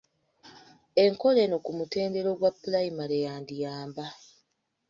[1.03, 4.05] Enkola eno ku mutendera ogwa pulayimale yandiyamba.